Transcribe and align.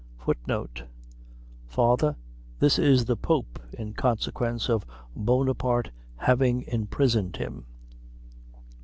* 0.01 0.03
This 2.57 2.79
is 2.79 3.05
the 3.05 3.15
Pope, 3.15 3.59
in 3.77 3.93
consequence 3.93 4.67
of 4.67 4.83
Bonaparte 5.15 5.91
having 6.15 6.63
imprisoned 6.63 7.35
him. 7.35 7.67